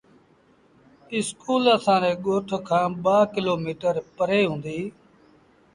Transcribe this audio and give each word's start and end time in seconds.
اسڪول 1.15 1.63
اسآݩ 1.75 2.01
ري 2.03 2.11
ڳوٺ 2.23 2.47
کآݩ 2.67 2.91
ٻآ 3.03 3.17
ڪلو 3.33 3.53
ميٚٽر 3.65 3.95
پري 4.15 4.39
هُݩديٚ۔ 4.51 4.91